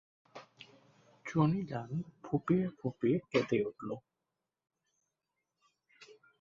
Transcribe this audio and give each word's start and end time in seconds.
চুনিলাল 1.25 1.91
ফুঁপিয়ে 2.23 2.65
ফুঁপিয়ে 2.79 3.17
কেঁদে 3.31 3.57
উঠল। 3.65 3.89